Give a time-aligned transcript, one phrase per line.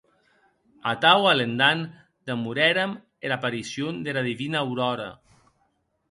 [0.91, 1.83] Atau, alendant,
[2.29, 2.95] demorèrem
[3.29, 5.07] era aparicion dera divina Auròra.